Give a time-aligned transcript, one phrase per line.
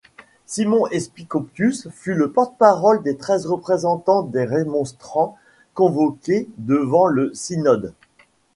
[0.47, 5.37] Simon Episcopius fut le porte-parole des treize représentants des remonstrants
[5.75, 7.93] convoqués devant le synode.